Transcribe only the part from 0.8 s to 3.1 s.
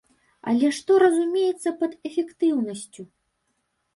разумеецца пад эфектыўнасцю?